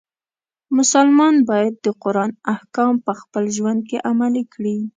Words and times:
مسلمان 0.77 1.35
باید 1.49 1.73
د 1.85 1.87
قرآن 2.03 2.31
احکام 2.53 2.93
په 3.05 3.11
خپل 3.19 3.43
ژوند 3.55 3.81
کې 3.89 3.97
عملی 4.11 4.43
کړي. 4.53 4.77